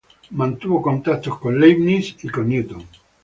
Mantuvo 0.31 0.81
contactos 0.81 1.37
con 1.37 1.59
Leibniz 1.59 2.17
y 2.23 2.29
con 2.29 2.49
Newton. 2.49 2.83